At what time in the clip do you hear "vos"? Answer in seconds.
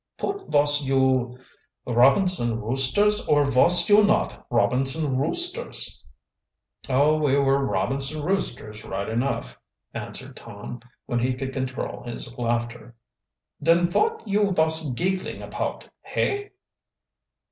0.49-0.83, 3.45-3.87, 14.53-14.89